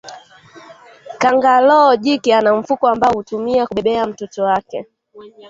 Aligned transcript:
Kangaroo 1.21 1.95
jike 1.95 2.35
ana 2.35 2.55
mfuko 2.55 2.87
ambao 2.87 3.13
hutumia 3.13 3.67
kubebea 3.67 4.07
mtoto 4.07 4.43
wake 4.43 4.85